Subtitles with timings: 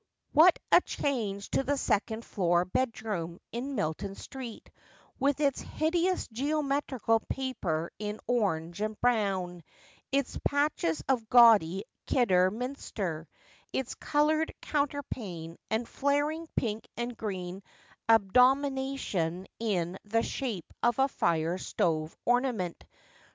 [0.31, 4.71] What a change to the second floor bed room in Milton Street,
[5.19, 9.61] with its hideous geometrical paper in orange and brown,
[10.11, 13.27] its patches of gaudy Kidderminster,
[13.71, 17.61] its coloured counterpane, and flaring pink and green
[18.09, 22.85] abomination in the shape of a fire stove ornament